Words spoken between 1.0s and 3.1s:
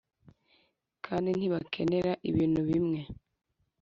Kandi ntibakenera ibintu bimwe